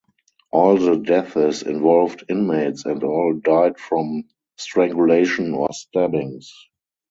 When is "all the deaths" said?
0.49-1.61